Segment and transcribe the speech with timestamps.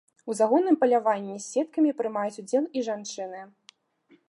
[0.33, 3.47] У загонным паляванні з сеткамі прымаюць удзел і жанчыны.